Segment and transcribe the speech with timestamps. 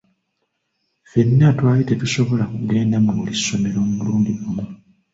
[1.03, 4.63] Ffenna twali tetusobola kugenda mu buli ssomero mulundi gumu.